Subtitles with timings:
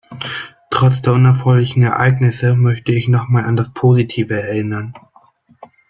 [0.71, 4.95] Trotz der unerfreulichen Ereignisse, möchte ich noch mal an das Positive erinnern.